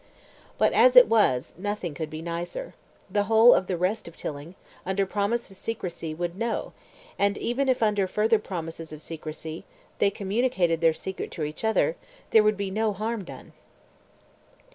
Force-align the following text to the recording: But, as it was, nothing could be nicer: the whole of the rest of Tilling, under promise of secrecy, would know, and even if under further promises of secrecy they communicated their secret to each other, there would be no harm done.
But, 0.57 0.73
as 0.73 0.95
it 0.95 1.07
was, 1.07 1.53
nothing 1.59 1.93
could 1.93 2.09
be 2.09 2.23
nicer: 2.23 2.73
the 3.07 3.25
whole 3.25 3.53
of 3.53 3.67
the 3.67 3.77
rest 3.77 4.07
of 4.07 4.15
Tilling, 4.15 4.55
under 4.83 5.05
promise 5.05 5.47
of 5.51 5.55
secrecy, 5.57 6.11
would 6.15 6.35
know, 6.39 6.73
and 7.19 7.37
even 7.37 7.69
if 7.69 7.83
under 7.83 8.07
further 8.07 8.39
promises 8.39 8.91
of 8.91 9.03
secrecy 9.03 9.63
they 9.99 10.09
communicated 10.09 10.81
their 10.81 10.91
secret 10.93 11.29
to 11.33 11.43
each 11.43 11.63
other, 11.63 11.97
there 12.31 12.41
would 12.41 12.57
be 12.57 12.71
no 12.71 12.93
harm 12.93 13.23
done. 13.23 13.53